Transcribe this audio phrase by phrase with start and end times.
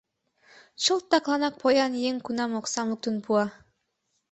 [0.83, 3.45] Чылт такланак поян еҥ кунам оксам луктын пуа!